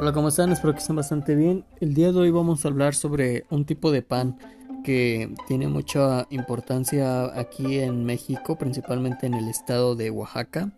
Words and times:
Hola, 0.00 0.12
¿cómo 0.12 0.28
están? 0.28 0.52
Espero 0.52 0.72
que 0.74 0.78
estén 0.78 0.94
bastante 0.94 1.34
bien. 1.34 1.64
El 1.80 1.92
día 1.92 2.12
de 2.12 2.18
hoy 2.20 2.30
vamos 2.30 2.64
a 2.64 2.68
hablar 2.68 2.94
sobre 2.94 3.46
un 3.50 3.64
tipo 3.64 3.90
de 3.90 4.00
pan 4.00 4.38
que 4.84 5.34
tiene 5.48 5.66
mucha 5.66 6.28
importancia 6.30 7.36
aquí 7.36 7.80
en 7.80 8.04
México, 8.04 8.56
principalmente 8.56 9.26
en 9.26 9.34
el 9.34 9.48
estado 9.48 9.96
de 9.96 10.12
Oaxaca, 10.12 10.70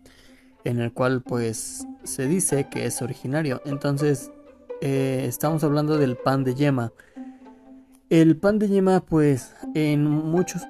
en 0.63 0.79
el 0.79 0.91
cual 0.91 1.21
pues 1.21 1.85
se 2.03 2.25
dice 2.25 2.67
que 2.67 2.87
es 2.87 2.99
originario. 3.03 3.61
Entonces, 3.65 4.31
eh, 4.81 5.25
estamos 5.27 5.63
hablando 5.63 5.99
del 5.99 6.17
pan 6.17 6.43
de 6.43 6.55
yema. 6.55 6.91
El 8.09 8.37
pan 8.37 8.57
de 8.57 8.69
yema 8.69 9.01
pues 9.01 9.53
en 9.75 10.03
muchos 10.03 10.63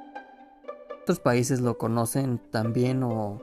otros 1.03 1.21
países 1.21 1.61
lo 1.61 1.77
conocen 1.77 2.41
también 2.51 3.01
o, 3.03 3.41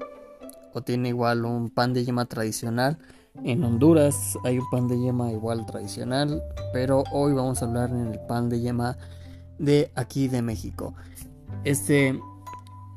o 0.75 0.83
tiene 0.83 1.09
igual 1.09 1.47
un 1.47 1.71
pan 1.71 1.95
de 1.95 2.05
yema 2.05 2.27
tradicional 2.27 2.99
en 3.45 3.65
Honduras 3.65 4.37
hay 4.45 4.59
un 4.59 4.69
pan 4.71 4.89
de 4.89 4.99
yema 4.99 5.31
igual 5.33 5.67
tradicional, 5.67 6.43
pero 6.73 7.05
hoy 7.13 7.33
vamos 7.33 7.63
a 7.63 7.67
hablar 7.67 7.91
en 7.91 8.09
el 8.09 8.19
pan 8.21 8.49
de 8.49 8.61
yema 8.61 8.97
de 9.59 9.91
aquí 9.95 10.29
de 10.29 10.43
México. 10.43 10.95
Este, 11.65 12.19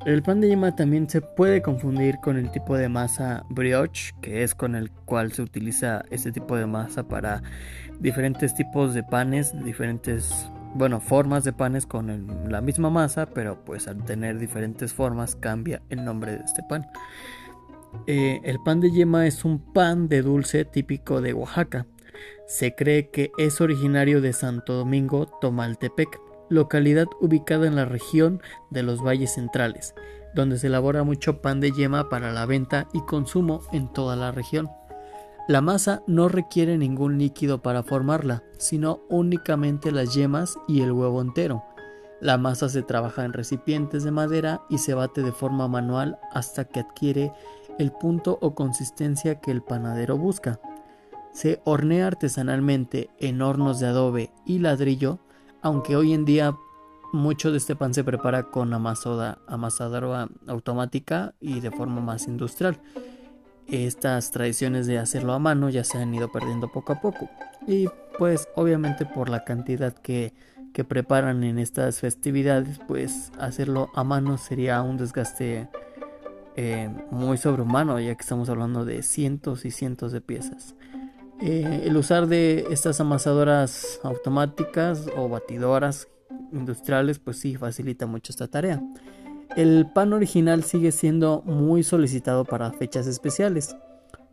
el 0.04 0.22
pan 0.22 0.40
de 0.40 0.48
yema 0.48 0.74
también 0.74 1.08
se 1.08 1.20
puede 1.20 1.62
confundir 1.62 2.18
con 2.22 2.36
el 2.36 2.50
tipo 2.50 2.76
de 2.76 2.88
masa 2.88 3.44
brioche, 3.50 4.12
que 4.20 4.42
es 4.42 4.54
con 4.54 4.74
el 4.74 4.90
cual 4.90 5.32
se 5.32 5.42
utiliza 5.42 6.04
este 6.10 6.32
tipo 6.32 6.56
de 6.56 6.66
masa 6.66 7.04
para 7.04 7.42
diferentes 8.00 8.54
tipos 8.54 8.94
de 8.94 9.02
panes, 9.02 9.52
diferentes, 9.64 10.50
bueno, 10.74 11.00
formas 11.00 11.44
de 11.44 11.52
panes 11.52 11.86
con 11.86 12.50
la 12.50 12.60
misma 12.60 12.90
masa, 12.90 13.26
pero 13.26 13.64
pues 13.64 13.86
al 13.86 14.04
tener 14.04 14.38
diferentes 14.38 14.92
formas 14.92 15.36
cambia 15.36 15.82
el 15.88 16.04
nombre 16.04 16.32
de 16.32 16.44
este 16.44 16.62
pan. 16.68 16.86
Eh, 18.06 18.40
el 18.44 18.60
pan 18.60 18.80
de 18.80 18.90
yema 18.90 19.26
es 19.26 19.44
un 19.44 19.72
pan 19.72 20.08
de 20.08 20.22
dulce 20.22 20.64
típico 20.64 21.20
de 21.20 21.34
Oaxaca. 21.34 21.86
Se 22.46 22.74
cree 22.74 23.10
que 23.10 23.30
es 23.38 23.60
originario 23.60 24.20
de 24.20 24.32
Santo 24.32 24.74
Domingo, 24.74 25.26
Tomaltepec, 25.40 26.20
localidad 26.48 27.06
ubicada 27.20 27.66
en 27.66 27.76
la 27.76 27.84
región 27.84 28.42
de 28.70 28.82
los 28.82 29.02
valles 29.02 29.34
centrales, 29.34 29.94
donde 30.34 30.58
se 30.58 30.66
elabora 30.66 31.02
mucho 31.02 31.40
pan 31.40 31.60
de 31.60 31.72
yema 31.72 32.08
para 32.08 32.32
la 32.32 32.46
venta 32.46 32.88
y 32.92 33.00
consumo 33.02 33.62
en 33.72 33.92
toda 33.92 34.16
la 34.16 34.32
región. 34.32 34.68
La 35.48 35.60
masa 35.60 36.02
no 36.06 36.28
requiere 36.28 36.78
ningún 36.78 37.18
líquido 37.18 37.62
para 37.62 37.82
formarla, 37.82 38.44
sino 38.58 39.00
únicamente 39.08 39.90
las 39.90 40.14
yemas 40.14 40.56
y 40.68 40.82
el 40.82 40.92
huevo 40.92 41.20
entero. 41.20 41.64
La 42.20 42.38
masa 42.38 42.68
se 42.68 42.82
trabaja 42.82 43.24
en 43.24 43.32
recipientes 43.32 44.04
de 44.04 44.12
madera 44.12 44.62
y 44.68 44.78
se 44.78 44.94
bate 44.94 45.22
de 45.22 45.32
forma 45.32 45.66
manual 45.66 46.20
hasta 46.32 46.64
que 46.64 46.78
adquiere 46.78 47.32
el 47.78 47.92
punto 47.92 48.38
o 48.40 48.54
consistencia 48.54 49.40
que 49.40 49.50
el 49.50 49.62
panadero 49.62 50.16
busca. 50.16 50.60
Se 51.32 51.60
hornea 51.64 52.06
artesanalmente 52.06 53.10
en 53.18 53.40
hornos 53.40 53.80
de 53.80 53.86
adobe 53.86 54.30
y 54.44 54.58
ladrillo, 54.58 55.18
aunque 55.62 55.96
hoy 55.96 56.12
en 56.12 56.24
día 56.24 56.54
mucho 57.12 57.50
de 57.50 57.58
este 57.58 57.76
pan 57.76 57.94
se 57.94 58.04
prepara 58.04 58.44
con 58.44 58.72
amasadora 58.72 60.28
automática 60.46 61.34
y 61.40 61.60
de 61.60 61.70
forma 61.70 62.00
más 62.00 62.26
industrial. 62.26 62.78
Estas 63.66 64.30
tradiciones 64.30 64.86
de 64.86 64.98
hacerlo 64.98 65.32
a 65.32 65.38
mano 65.38 65.68
ya 65.68 65.84
se 65.84 65.98
han 65.98 66.12
ido 66.14 66.32
perdiendo 66.32 66.70
poco 66.72 66.94
a 66.94 67.00
poco. 67.00 67.28
Y 67.66 67.86
pues 68.18 68.48
obviamente 68.56 69.06
por 69.06 69.28
la 69.28 69.44
cantidad 69.44 69.94
que, 69.94 70.34
que 70.72 70.84
preparan 70.84 71.44
en 71.44 71.58
estas 71.58 72.00
festividades, 72.00 72.80
pues 72.88 73.30
hacerlo 73.38 73.90
a 73.94 74.04
mano 74.04 74.36
sería 74.36 74.82
un 74.82 74.96
desgaste 74.96 75.68
eh, 76.56 76.90
muy 77.10 77.38
sobrehumano, 77.38 77.98
ya 78.00 78.14
que 78.14 78.20
estamos 78.20 78.48
hablando 78.48 78.84
de 78.84 79.02
cientos 79.02 79.64
y 79.64 79.70
cientos 79.70 80.12
de 80.12 80.20
piezas. 80.20 80.74
Eh, 81.40 81.82
el 81.86 81.96
usar 81.96 82.28
de 82.28 82.66
estas 82.70 83.00
amasadoras 83.00 84.00
automáticas 84.04 85.06
o 85.16 85.28
batidoras 85.28 86.08
industriales, 86.52 87.18
pues 87.18 87.38
sí, 87.38 87.56
facilita 87.56 88.06
mucho 88.06 88.32
esta 88.32 88.48
tarea. 88.48 88.82
El 89.56 89.90
pan 89.92 90.12
original 90.12 90.62
sigue 90.62 90.92
siendo 90.92 91.42
muy 91.42 91.82
solicitado 91.82 92.44
para 92.44 92.72
fechas 92.72 93.06
especiales, 93.06 93.76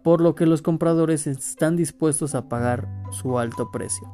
por 0.04 0.22
lo 0.22 0.36
que 0.36 0.46
los 0.46 0.62
compradores 0.62 1.28
están 1.28 1.76
dispuestos 1.76 2.36
a 2.36 2.48
pagar 2.48 2.88
su 3.12 3.40
alto 3.40 3.70
precio. 3.72 4.08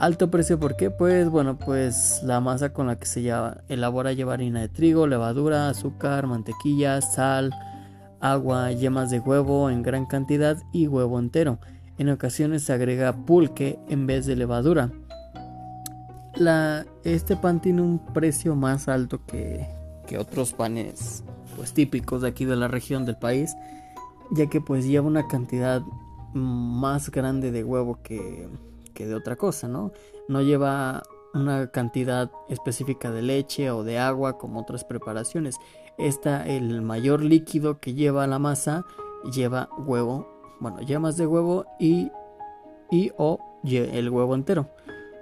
Alto 0.00 0.30
precio, 0.30 0.58
¿por 0.58 0.76
qué? 0.76 0.88
Pues 0.88 1.28
bueno, 1.28 1.58
pues 1.58 2.22
la 2.24 2.40
masa 2.40 2.72
con 2.72 2.86
la 2.86 2.98
que 2.98 3.04
se 3.04 3.30
elabora 3.68 4.14
lleva 4.14 4.32
harina 4.32 4.62
de 4.62 4.70
trigo, 4.70 5.06
levadura, 5.06 5.68
azúcar, 5.68 6.26
mantequilla, 6.26 7.02
sal, 7.02 7.52
agua, 8.18 8.72
yemas 8.72 9.10
de 9.10 9.20
huevo 9.20 9.68
en 9.68 9.82
gran 9.82 10.06
cantidad 10.06 10.56
y 10.72 10.86
huevo 10.86 11.18
entero. 11.18 11.58
En 11.98 12.08
ocasiones 12.08 12.62
se 12.62 12.72
agrega 12.72 13.12
pulque 13.12 13.78
en 13.90 14.06
vez 14.06 14.24
de 14.24 14.36
levadura. 14.36 14.90
Este 17.04 17.36
pan 17.36 17.60
tiene 17.60 17.82
un 17.82 17.98
precio 17.98 18.56
más 18.56 18.88
alto 18.88 19.26
que, 19.26 19.68
que 20.06 20.16
otros 20.16 20.54
panes 20.54 21.24
pues 21.56 21.74
típicos 21.74 22.22
de 22.22 22.28
aquí 22.28 22.46
de 22.46 22.56
la 22.56 22.68
región 22.68 23.04
del 23.04 23.18
país, 23.18 23.54
ya 24.30 24.46
que 24.46 24.62
pues 24.62 24.86
lleva 24.86 25.06
una 25.06 25.28
cantidad 25.28 25.82
más 26.32 27.10
grande 27.10 27.50
de 27.50 27.64
huevo 27.64 27.98
que 28.02 28.48
de 29.06 29.14
otra 29.14 29.36
cosa, 29.36 29.68
¿no? 29.68 29.92
No 30.28 30.42
lleva 30.42 31.02
una 31.34 31.70
cantidad 31.70 32.30
específica 32.48 33.10
de 33.10 33.22
leche 33.22 33.70
o 33.70 33.84
de 33.84 33.98
agua 33.98 34.38
como 34.38 34.60
otras 34.60 34.84
preparaciones. 34.84 35.56
Esta, 35.98 36.46
el 36.46 36.82
mayor 36.82 37.22
líquido 37.22 37.78
que 37.80 37.94
lleva 37.94 38.26
la 38.26 38.38
masa, 38.38 38.84
lleva 39.32 39.68
huevo, 39.78 40.26
bueno, 40.60 40.80
yemas 40.80 41.16
de 41.16 41.26
huevo 41.26 41.66
y, 41.78 42.10
y 42.90 43.12
o 43.16 43.38
el 43.64 44.10
huevo 44.10 44.34
entero. 44.34 44.68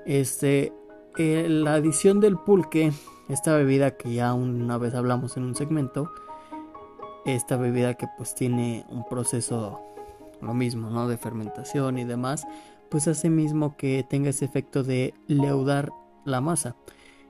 Este, 0.07 0.73
eh, 1.17 1.47
la 1.49 1.75
adición 1.75 2.21
del 2.21 2.39
pulque, 2.39 2.93
esta 3.29 3.57
bebida 3.57 3.97
que 3.97 4.15
ya 4.15 4.33
una 4.35 4.79
vez 4.79 4.95
hablamos 4.95 5.37
en 5.37 5.45
un 5.45 5.55
segmento, 5.55 6.11
esta 7.27 7.57
bebida 7.57 7.95
que 7.95 8.07
pues 8.17 8.35
tiene 8.35 8.87
un 8.89 9.05
proceso 9.07 9.83
lo 10.41 10.55
mismo, 10.55 10.91
¿no? 10.91 11.09
De 11.09 11.19
fermentación 11.19 11.99
y 11.99 12.05
demás, 12.05 12.47
pues 12.91 13.09
hace 13.09 13.31
mismo 13.31 13.77
que 13.77 14.05
tenga 14.09 14.31
ese 14.31 14.45
efecto 14.45 14.83
de 14.83 15.15
leudar 15.27 15.91
la 16.25 16.41
masa. 16.41 16.77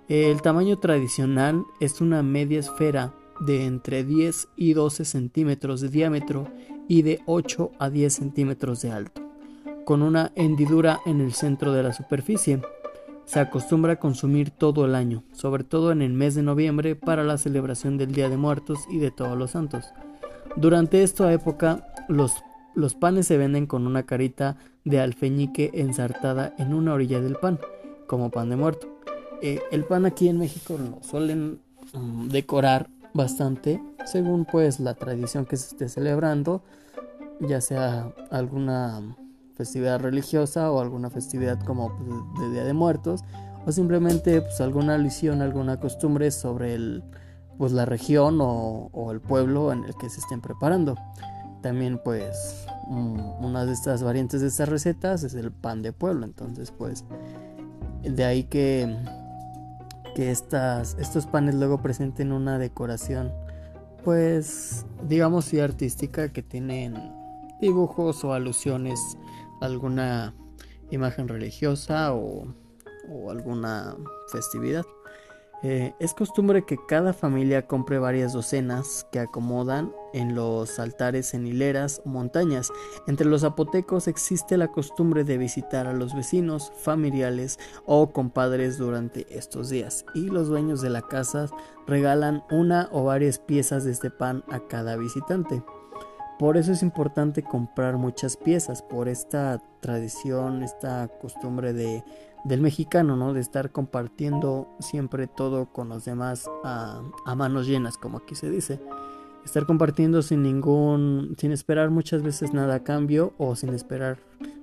El 0.08 0.40
tamaño 0.40 0.78
tradicional 0.78 1.64
es 1.80 2.00
una 2.00 2.22
media 2.22 2.60
esfera 2.60 3.14
de 3.40 3.66
entre 3.66 4.04
10 4.04 4.48
y 4.56 4.72
12 4.72 5.04
centímetros 5.04 5.80
de 5.80 5.88
diámetro 5.88 6.48
y 6.88 7.02
de 7.02 7.20
8 7.26 7.72
a 7.78 7.90
10 7.90 8.12
centímetros 8.12 8.80
de 8.82 8.90
alto, 8.90 9.22
con 9.84 10.02
una 10.02 10.32
hendidura 10.34 11.00
en 11.06 11.20
el 11.20 11.34
centro 11.34 11.72
de 11.72 11.82
la 11.82 11.92
superficie. 11.92 12.62
Se 13.26 13.40
acostumbra 13.40 13.94
a 13.94 14.00
consumir 14.00 14.50
todo 14.50 14.86
el 14.86 14.94
año, 14.94 15.22
sobre 15.32 15.62
todo 15.62 15.92
en 15.92 16.00
el 16.00 16.14
mes 16.14 16.34
de 16.34 16.42
noviembre 16.42 16.96
para 16.96 17.22
la 17.22 17.36
celebración 17.36 17.98
del 17.98 18.12
Día 18.12 18.30
de 18.30 18.38
Muertos 18.38 18.78
y 18.90 18.98
de 18.98 19.10
Todos 19.10 19.36
los 19.36 19.50
Santos. 19.50 19.84
Durante 20.56 21.02
esta 21.02 21.30
época, 21.30 21.86
los 22.08 22.32
los 22.78 22.94
panes 22.94 23.26
se 23.26 23.36
venden 23.36 23.66
con 23.66 23.88
una 23.88 24.04
carita 24.04 24.56
de 24.88 25.00
alfeñique 25.00 25.70
ensartada 25.74 26.54
en 26.58 26.72
una 26.72 26.94
orilla 26.94 27.20
del 27.20 27.36
pan, 27.36 27.58
como 28.06 28.30
pan 28.30 28.48
de 28.48 28.56
muerto. 28.56 28.88
Eh, 29.42 29.60
el 29.70 29.84
pan 29.84 30.06
aquí 30.06 30.28
en 30.28 30.38
México 30.38 30.76
lo 30.78 31.02
suelen 31.02 31.60
mm, 31.92 32.28
decorar 32.28 32.88
bastante 33.14 33.80
según 34.06 34.44
pues 34.44 34.80
la 34.80 34.94
tradición 34.94 35.44
que 35.44 35.56
se 35.56 35.68
esté 35.68 35.88
celebrando, 35.88 36.62
ya 37.40 37.60
sea 37.60 38.12
alguna 38.30 39.16
festividad 39.54 40.00
religiosa 40.00 40.70
o 40.72 40.80
alguna 40.80 41.10
festividad 41.10 41.60
como 41.64 41.96
pues, 41.96 42.40
de 42.40 42.50
Día 42.52 42.64
de 42.64 42.72
Muertos 42.72 43.22
o 43.66 43.72
simplemente 43.72 44.40
pues 44.40 44.60
alguna 44.60 44.94
alusión, 44.94 45.42
alguna 45.42 45.78
costumbre 45.78 46.30
sobre 46.30 46.74
el, 46.74 47.04
pues 47.58 47.72
la 47.72 47.84
región 47.84 48.40
o, 48.40 48.88
o 48.92 49.12
el 49.12 49.20
pueblo 49.20 49.72
en 49.72 49.84
el 49.84 49.94
que 49.96 50.08
se 50.08 50.20
estén 50.20 50.40
preparando. 50.40 50.96
También 51.60 52.00
pues 52.02 52.66
una 52.88 53.64
de 53.64 53.72
estas 53.72 54.02
variantes 54.02 54.40
de 54.40 54.48
estas 54.48 54.68
recetas 54.68 55.22
es 55.22 55.34
el 55.34 55.52
pan 55.52 55.82
de 55.82 55.92
pueblo. 55.92 56.24
Entonces 56.24 56.70
pues 56.70 57.04
de 58.02 58.24
ahí 58.24 58.44
que, 58.44 58.96
que 60.14 60.30
estas, 60.30 60.96
estos 60.98 61.26
panes 61.26 61.54
luego 61.54 61.82
presenten 61.82 62.32
una 62.32 62.58
decoración 62.58 63.32
pues 64.04 64.86
digamos 65.06 65.52
y 65.52 65.60
artística 65.60 66.32
que 66.32 66.42
tienen 66.42 66.94
dibujos 67.60 68.24
o 68.24 68.32
alusiones 68.32 69.00
a 69.60 69.66
alguna 69.66 70.34
imagen 70.90 71.28
religiosa 71.28 72.14
o, 72.14 72.54
o 73.10 73.30
alguna 73.30 73.96
festividad. 74.30 74.84
Eh, 75.62 75.92
es 75.98 76.14
costumbre 76.14 76.64
que 76.64 76.78
cada 76.86 77.12
familia 77.12 77.66
compre 77.66 77.98
varias 77.98 78.32
docenas 78.32 79.06
que 79.10 79.18
acomodan 79.18 79.92
en 80.12 80.36
los 80.36 80.78
altares 80.78 81.34
en 81.34 81.46
hileras 81.46 82.00
o 82.04 82.10
montañas. 82.10 82.70
Entre 83.08 83.26
los 83.26 83.40
zapotecos 83.40 84.06
existe 84.06 84.56
la 84.56 84.68
costumbre 84.68 85.24
de 85.24 85.36
visitar 85.36 85.88
a 85.88 85.92
los 85.92 86.14
vecinos, 86.14 86.72
familiares 86.76 87.58
o 87.86 88.12
compadres 88.12 88.78
durante 88.78 89.26
estos 89.36 89.68
días 89.68 90.04
y 90.14 90.26
los 90.26 90.48
dueños 90.48 90.80
de 90.80 90.90
la 90.90 91.02
casa 91.02 91.46
regalan 91.86 92.44
una 92.50 92.88
o 92.92 93.04
varias 93.04 93.38
piezas 93.40 93.84
de 93.84 93.90
este 93.92 94.10
pan 94.10 94.44
a 94.50 94.60
cada 94.68 94.96
visitante. 94.96 95.62
Por 96.38 96.56
eso 96.56 96.72
es 96.72 96.82
importante 96.82 97.42
comprar 97.42 97.96
muchas 97.96 98.36
piezas, 98.36 98.82
por 98.82 99.08
esta 99.08 99.60
tradición, 99.80 100.62
esta 100.62 101.08
costumbre 101.20 101.72
de, 101.72 102.04
del 102.44 102.60
mexicano, 102.60 103.16
¿no? 103.16 103.32
De 103.32 103.40
estar 103.40 103.70
compartiendo 103.72 104.68
siempre 104.78 105.26
todo 105.26 105.66
con 105.72 105.88
los 105.88 106.04
demás 106.04 106.48
a, 106.64 107.02
manos 107.36 107.66
llenas, 107.66 107.96
como 107.98 108.18
aquí 108.18 108.34
se 108.34 108.50
dice 108.50 108.80
estar 109.44 109.64
compartiendo 109.64 110.20
sin 110.20 110.42
ningún, 110.42 111.34
sin 111.38 111.52
esperar 111.52 111.88
muchas 111.90 112.22
veces 112.22 112.52
nada 112.52 112.74
a 112.74 112.84
cambio 112.84 113.32
o 113.38 113.56
sin 113.56 113.72
esperar 113.72 114.18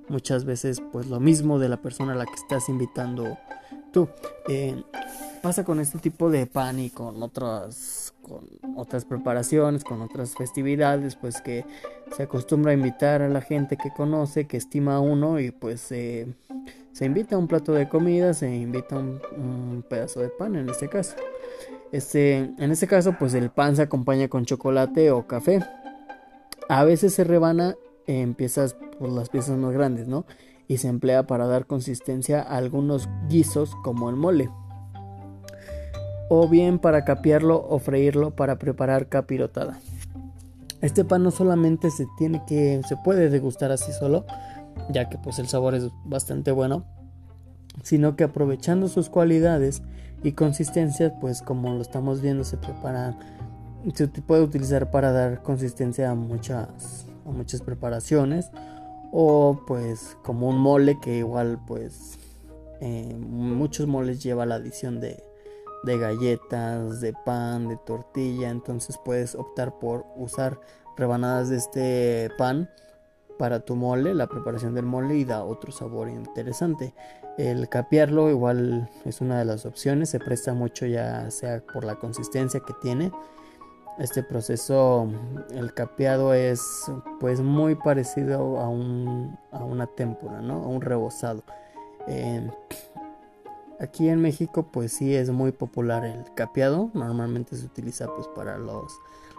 muchas 0.08 0.44
veces 0.44 0.80
pues 0.92 1.08
lo 1.08 1.18
mismo 1.18 1.58
de 1.58 1.68
la 1.68 1.82
persona 1.82 2.12
a 2.12 2.16
la 2.16 2.24
que 2.24 2.34
estás 2.34 2.68
invitando 2.68 3.36
tú. 3.92 4.08
Eh, 4.48 4.80
pasa 5.46 5.62
con 5.62 5.78
este 5.78 6.00
tipo 6.00 6.28
de 6.28 6.46
pan 6.46 6.80
y 6.80 6.90
con 6.90 7.22
otras, 7.22 8.12
con 8.20 8.48
otras 8.74 9.04
preparaciones, 9.04 9.84
con 9.84 10.02
otras 10.02 10.34
festividades, 10.34 11.14
pues 11.14 11.40
que 11.40 11.64
se 12.16 12.24
acostumbra 12.24 12.72
a 12.72 12.74
invitar 12.74 13.22
a 13.22 13.28
la 13.28 13.40
gente 13.40 13.76
que 13.76 13.92
conoce, 13.92 14.48
que 14.48 14.56
estima 14.56 14.96
a 14.96 15.00
uno 15.00 15.38
y 15.38 15.52
pues 15.52 15.80
se 15.82 16.34
invita 17.00 17.36
a 17.36 17.38
un 17.38 17.46
plato 17.46 17.72
de 17.74 17.88
comida, 17.88 18.34
se 18.34 18.52
invita 18.56 18.96
a 18.96 18.98
un 18.98 19.84
pedazo 19.88 20.18
de 20.18 20.30
pan 20.30 20.56
en 20.56 20.68
este 20.68 20.88
caso. 20.88 21.14
Este, 21.92 22.38
en 22.38 22.72
este 22.72 22.88
caso, 22.88 23.14
pues 23.16 23.32
el 23.34 23.50
pan 23.50 23.76
se 23.76 23.82
acompaña 23.82 24.26
con 24.26 24.46
chocolate 24.46 25.12
o 25.12 25.28
café. 25.28 25.64
A 26.68 26.82
veces 26.82 27.14
se 27.14 27.22
rebana 27.22 27.76
en 28.08 28.34
piezas, 28.34 28.74
pues, 28.98 29.12
las 29.12 29.28
piezas 29.28 29.56
más 29.58 29.72
grandes, 29.72 30.08
¿no? 30.08 30.26
Y 30.66 30.78
se 30.78 30.88
emplea 30.88 31.28
para 31.28 31.46
dar 31.46 31.66
consistencia 31.66 32.42
a 32.42 32.56
algunos 32.56 33.08
guisos 33.28 33.76
como 33.84 34.10
el 34.10 34.16
mole. 34.16 34.50
O 36.28 36.48
bien 36.48 36.78
para 36.78 37.04
capearlo 37.04 37.66
o 37.68 37.78
freírlo 37.78 38.34
para 38.34 38.58
preparar 38.58 39.08
capirotada. 39.08 39.78
Este 40.80 41.04
pan 41.04 41.22
no 41.22 41.30
solamente 41.30 41.90
se 41.90 42.06
tiene 42.18 42.42
que 42.46 42.80
se 42.86 42.96
puede 42.96 43.30
degustar 43.30 43.72
así 43.72 43.92
solo, 43.92 44.26
ya 44.90 45.08
que 45.08 45.18
pues 45.18 45.38
el 45.38 45.48
sabor 45.48 45.74
es 45.74 45.90
bastante 46.04 46.52
bueno, 46.52 46.84
sino 47.82 48.16
que 48.16 48.24
aprovechando 48.24 48.88
sus 48.88 49.08
cualidades 49.08 49.82
y 50.22 50.32
consistencia, 50.32 51.18
pues 51.20 51.42
como 51.42 51.72
lo 51.74 51.82
estamos 51.82 52.20
viendo, 52.20 52.44
se 52.44 52.56
prepara, 52.56 53.16
se 53.94 54.08
puede 54.08 54.42
utilizar 54.42 54.90
para 54.90 55.12
dar 55.12 55.42
consistencia 55.42 56.10
a 56.10 56.14
muchas, 56.14 57.06
a 57.26 57.30
muchas 57.30 57.62
preparaciones 57.62 58.50
o 59.12 59.60
pues 59.66 60.16
como 60.22 60.48
un 60.48 60.58
mole 60.58 60.98
que 61.00 61.18
igual 61.18 61.58
pues 61.66 62.18
eh, 62.80 63.16
muchos 63.18 63.86
moles 63.86 64.22
lleva 64.22 64.44
la 64.46 64.56
adición 64.56 65.00
de, 65.00 65.22
de 65.84 65.98
galletas, 65.98 67.00
de 67.00 67.12
pan, 67.24 67.68
de 67.68 67.76
tortilla, 67.76 68.50
entonces 68.50 68.98
puedes 69.04 69.34
optar 69.34 69.78
por 69.78 70.04
usar 70.16 70.60
rebanadas 70.96 71.48
de 71.48 71.56
este 71.56 72.30
pan 72.38 72.68
para 73.38 73.60
tu 73.60 73.76
mole, 73.76 74.14
la 74.14 74.26
preparación 74.26 74.74
del 74.74 74.86
mole 74.86 75.16
y 75.16 75.24
da 75.24 75.44
otro 75.44 75.72
sabor 75.72 76.08
interesante. 76.08 76.94
El 77.36 77.68
capearlo 77.68 78.30
igual 78.30 78.88
es 79.04 79.20
una 79.20 79.38
de 79.38 79.44
las 79.44 79.66
opciones, 79.66 80.08
se 80.10 80.18
presta 80.18 80.54
mucho 80.54 80.86
ya 80.86 81.30
sea 81.30 81.62
por 81.72 81.84
la 81.84 81.96
consistencia 81.96 82.60
que 82.60 82.72
tiene. 82.80 83.12
Este 83.98 84.22
proceso, 84.22 85.08
el 85.50 85.72
capeado 85.72 86.34
es 86.34 86.90
pues 87.18 87.40
muy 87.40 87.74
parecido 87.74 88.58
a, 88.58 88.68
un, 88.68 89.38
a 89.52 89.64
una 89.64 89.86
témpura, 89.86 90.40
¿no? 90.40 90.64
A 90.64 90.66
un 90.66 90.82
rebozado. 90.82 91.42
Em, 92.06 92.50
aquí 93.80 94.08
en 94.08 94.20
México 94.20 94.70
pues 94.72 94.92
sí 94.92 95.14
es 95.14 95.30
muy 95.30 95.52
popular 95.52 96.04
el 96.04 96.24
capeado, 96.34 96.90
normalmente 96.94 97.56
se 97.56 97.66
utiliza 97.66 98.06
pues 98.14 98.28
para 98.28 98.58
los 98.58 98.92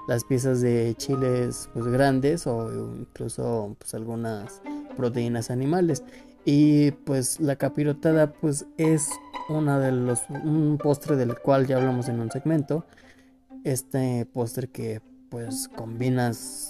las 0.07 0.23
piezas 0.23 0.61
de 0.61 0.95
chiles 0.97 1.69
pues 1.73 1.85
grandes 1.85 2.47
o 2.47 2.95
incluso 2.97 3.75
pues 3.77 3.93
algunas 3.93 4.61
proteínas 4.95 5.51
animales. 5.51 6.03
Y 6.45 6.91
pues 6.91 7.41
la 7.41 7.57
capirotada 7.57 8.31
pues 8.31 8.65
es 8.77 9.09
una 9.49 9.79
de 9.79 9.91
los 9.91 10.21
un 10.29 10.79
postre 10.81 11.17
del 11.17 11.37
cual 11.37 11.67
ya 11.67 11.75
hablamos 11.75 12.07
en 12.07 12.21
un 12.21 12.31
segmento. 12.31 12.85
Este 13.65 14.25
postre 14.25 14.69
que 14.69 15.01
pues 15.29 15.67
combinas 15.75 16.69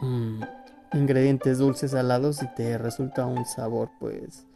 mm, 0.00 0.40
ingredientes 0.94 1.58
dulces 1.58 1.90
salados 1.90 2.42
y 2.42 2.46
te 2.54 2.78
resulta 2.78 3.26
un 3.26 3.44
sabor 3.44 3.90
pues 4.00 4.46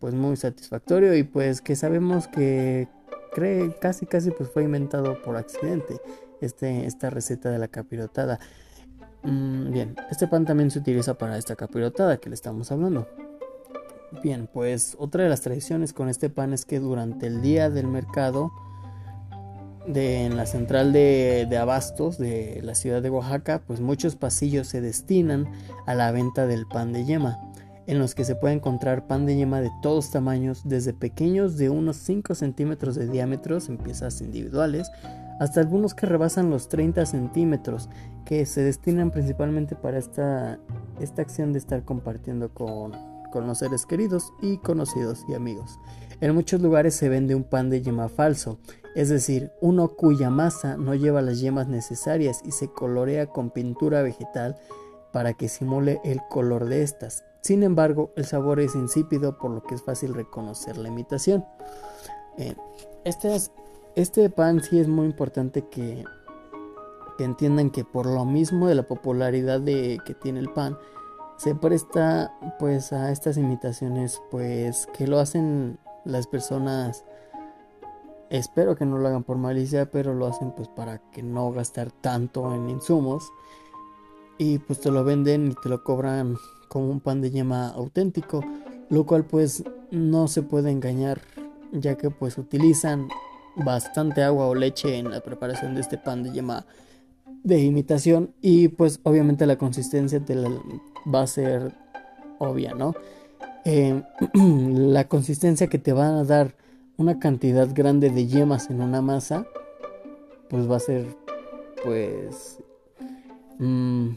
pues 0.00 0.14
muy 0.14 0.36
satisfactorio 0.36 1.14
y 1.14 1.22
pues 1.22 1.60
que 1.60 1.76
sabemos 1.76 2.26
que 2.26 2.88
cree 3.32 3.74
casi 3.80 4.06
casi 4.06 4.30
pues 4.30 4.50
fue 4.50 4.64
inventado 4.64 5.22
por 5.22 5.36
accidente 5.36 6.00
este, 6.40 6.86
esta 6.86 7.10
receta 7.10 7.50
de 7.50 7.58
la 7.58 7.68
capirotada. 7.68 8.40
Mm, 9.22 9.72
bien, 9.72 9.96
este 10.10 10.26
pan 10.26 10.46
también 10.46 10.70
se 10.70 10.78
utiliza 10.78 11.14
para 11.14 11.36
esta 11.36 11.54
capirotada 11.54 12.16
que 12.16 12.30
le 12.30 12.34
estamos 12.34 12.72
hablando. 12.72 13.06
Bien, 14.22 14.48
pues 14.52 14.96
otra 14.98 15.22
de 15.22 15.28
las 15.28 15.42
tradiciones 15.42 15.92
con 15.92 16.08
este 16.08 16.30
pan 16.30 16.52
es 16.52 16.64
que 16.64 16.80
durante 16.80 17.26
el 17.26 17.42
día 17.42 17.70
del 17.70 17.86
mercado 17.86 18.50
de, 19.86 20.24
en 20.24 20.36
la 20.36 20.46
central 20.46 20.92
de, 20.92 21.46
de, 21.48 21.58
abastos 21.58 22.18
de 22.18 22.60
la 22.62 22.74
ciudad 22.74 23.02
de 23.02 23.10
Oaxaca, 23.10 23.62
pues 23.66 23.80
muchos 23.80 24.16
pasillos 24.16 24.66
se 24.66 24.80
destinan 24.80 25.48
a 25.86 25.94
la 25.94 26.10
venta 26.10 26.46
del 26.46 26.66
pan 26.66 26.92
de 26.92 27.04
yema, 27.04 27.38
en 27.86 27.98
los 27.98 28.14
que 28.14 28.24
se 28.24 28.34
puede 28.34 28.54
encontrar 28.54 29.06
pan 29.06 29.26
de 29.26 29.36
yema 29.36 29.60
de 29.60 29.70
todos 29.82 30.10
tamaños, 30.10 30.62
desde 30.64 30.92
pequeños 30.92 31.56
de 31.56 31.70
unos 31.70 31.96
5 31.96 32.34
centímetros 32.34 32.94
de 32.94 33.08
diámetro 33.08 33.58
en 33.68 33.78
piezas 33.78 34.20
individuales, 34.20 34.90
hasta 35.40 35.60
algunos 35.60 35.94
que 35.94 36.06
rebasan 36.06 36.50
los 36.50 36.68
30 36.68 37.06
centímetros, 37.06 37.88
que 38.24 38.44
se 38.46 38.62
destinan 38.62 39.10
principalmente 39.10 39.74
para 39.74 39.98
esta, 39.98 40.58
esta 41.00 41.22
acción 41.22 41.52
de 41.52 41.58
estar 41.58 41.84
compartiendo 41.84 42.52
con, 42.52 42.92
con 43.32 43.46
los 43.46 43.58
seres 43.58 43.86
queridos 43.86 44.32
y 44.42 44.58
conocidos 44.58 45.24
y 45.28 45.34
amigos. 45.34 45.78
En 46.20 46.34
muchos 46.34 46.60
lugares 46.60 46.94
se 46.94 47.08
vende 47.08 47.34
un 47.34 47.44
pan 47.44 47.70
de 47.70 47.80
yema 47.80 48.10
falso, 48.10 48.58
es 48.94 49.08
decir, 49.08 49.50
uno 49.62 49.88
cuya 49.88 50.28
masa 50.28 50.76
no 50.76 50.94
lleva 50.94 51.22
las 51.22 51.40
yemas 51.40 51.68
necesarias 51.68 52.42
y 52.44 52.50
se 52.50 52.68
colorea 52.68 53.26
con 53.26 53.50
pintura 53.50 54.02
vegetal 54.02 54.56
para 55.12 55.34
que 55.34 55.48
simule 55.48 56.00
el 56.04 56.20
color 56.28 56.66
de 56.66 56.82
estas. 56.82 57.24
Sin 57.40 57.62
embargo, 57.62 58.12
el 58.16 58.26
sabor 58.26 58.60
es 58.60 58.74
insípido 58.74 59.38
por 59.38 59.50
lo 59.50 59.62
que 59.62 59.74
es 59.74 59.82
fácil 59.82 60.14
reconocer 60.14 60.76
la 60.76 60.88
imitación. 60.88 61.44
Eh, 62.36 62.54
este 63.04 63.34
es 63.34 63.50
este 63.96 64.30
pan 64.30 64.62
sí 64.62 64.78
es 64.78 64.88
muy 64.88 65.06
importante 65.06 65.66
que, 65.68 66.04
entiendan 67.18 67.68
que 67.68 67.84
por 67.84 68.06
lo 68.06 68.24
mismo 68.24 68.66
de 68.66 68.74
la 68.74 68.84
popularidad 68.84 69.60
que 69.62 70.16
tiene 70.22 70.40
el 70.40 70.48
pan, 70.48 70.78
se 71.36 71.54
presta 71.54 72.32
pues 72.58 72.94
a 72.94 73.12
estas 73.12 73.36
imitaciones 73.36 74.22
pues 74.30 74.86
que 74.94 75.06
lo 75.06 75.18
hacen 75.18 75.78
las 76.06 76.26
personas 76.26 77.04
espero 78.30 78.74
que 78.74 78.86
no 78.86 78.96
lo 78.96 79.06
hagan 79.08 79.22
por 79.22 79.36
malicia 79.36 79.90
pero 79.90 80.14
lo 80.14 80.28
hacen 80.28 80.52
pues 80.52 80.68
para 80.68 80.96
que 81.10 81.22
no 81.22 81.52
gastar 81.52 81.90
tanto 81.90 82.54
en 82.54 82.70
insumos 82.70 83.30
y 84.40 84.56
pues 84.58 84.80
te 84.80 84.90
lo 84.90 85.04
venden 85.04 85.52
y 85.52 85.54
te 85.54 85.68
lo 85.68 85.84
cobran 85.84 86.36
como 86.68 86.90
un 86.90 87.00
pan 87.00 87.20
de 87.20 87.30
yema 87.30 87.68
auténtico 87.68 88.42
lo 88.88 89.04
cual 89.04 89.24
pues 89.26 89.62
no 89.90 90.28
se 90.28 90.40
puede 90.40 90.70
engañar 90.70 91.20
ya 91.72 91.96
que 91.96 92.08
pues 92.08 92.38
utilizan 92.38 93.08
bastante 93.54 94.22
agua 94.22 94.46
o 94.46 94.54
leche 94.54 94.96
en 94.96 95.10
la 95.10 95.20
preparación 95.20 95.74
de 95.74 95.82
este 95.82 95.98
pan 95.98 96.22
de 96.22 96.32
yema 96.32 96.64
de 97.42 97.60
imitación 97.60 98.32
y 98.40 98.68
pues 98.68 99.00
obviamente 99.02 99.44
la 99.44 99.58
consistencia 99.58 100.22
va 101.12 101.22
a 101.22 101.26
ser 101.26 101.74
obvia, 102.38 102.72
¿no? 102.74 102.94
Eh, 103.66 104.02
la 104.34 105.06
consistencia 105.06 105.66
que 105.66 105.78
te 105.78 105.92
va 105.92 106.18
a 106.18 106.24
dar 106.24 106.54
una 106.96 107.18
cantidad 107.18 107.68
grande 107.74 108.08
de 108.08 108.26
yemas 108.26 108.70
en 108.70 108.80
una 108.80 109.02
masa 109.02 109.46
pues 110.48 110.70
va 110.70 110.76
a 110.76 110.80
ser 110.80 111.06
pues 111.84 112.58
mm, 113.58 114.08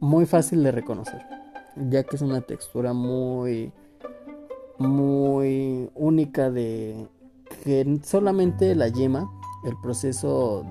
muy 0.00 0.26
fácil 0.26 0.62
de 0.62 0.72
reconocer 0.72 1.22
ya 1.90 2.02
que 2.04 2.16
es 2.16 2.22
una 2.22 2.40
textura 2.40 2.92
muy 2.92 3.72
muy 4.78 5.90
única 5.94 6.50
de 6.50 7.08
que 7.64 8.00
solamente 8.02 8.74
la 8.74 8.88
yema, 8.88 9.30
el 9.64 9.74
proceso 9.82 10.64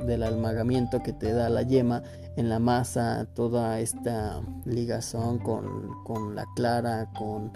del 0.00 0.22
almagamiento 0.22 1.02
que 1.02 1.12
te 1.12 1.32
da 1.32 1.48
la 1.48 1.62
yema 1.62 2.02
en 2.36 2.48
la 2.48 2.58
masa, 2.58 3.26
toda 3.34 3.78
esta 3.80 4.40
ligazón 4.64 5.38
con, 5.38 6.34
la 6.34 6.46
clara, 6.56 7.10
con, 7.16 7.52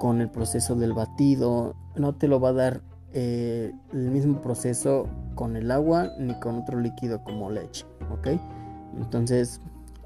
con, 0.00 0.20
el 0.20 0.28
proceso 0.28 0.74
del 0.74 0.92
batido, 0.92 1.74
no 1.94 2.14
te 2.14 2.28
lo 2.28 2.40
va 2.40 2.50
a 2.50 2.52
dar 2.52 2.80
eh, 3.12 3.72
el 3.92 4.10
mismo 4.10 4.42
proceso 4.42 5.06
con 5.34 5.56
el 5.56 5.70
agua 5.70 6.10
ni 6.18 6.38
con 6.40 6.58
otro 6.58 6.80
líquido 6.80 7.22
como 7.24 7.50
leche, 7.50 7.86
¿ok? 8.10 8.28
Entonces 8.96 9.60